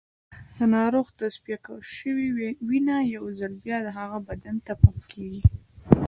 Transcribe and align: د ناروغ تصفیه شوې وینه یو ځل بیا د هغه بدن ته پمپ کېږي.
د 0.55 0.57
ناروغ 0.75 1.07
تصفیه 1.19 1.59
شوې 1.95 2.27
وینه 2.67 2.97
یو 3.15 3.25
ځل 3.39 3.53
بیا 3.63 3.77
د 3.83 3.87
هغه 3.99 4.17
بدن 4.29 4.55
ته 4.65 4.73
پمپ 4.81 5.01
کېږي. 5.11 5.41